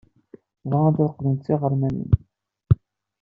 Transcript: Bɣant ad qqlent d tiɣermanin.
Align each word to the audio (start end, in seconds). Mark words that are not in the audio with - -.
Bɣant 0.69 1.01
ad 1.03 1.09
qqlent 1.13 1.39
d 1.39 1.43
tiɣermanin. 1.45 2.11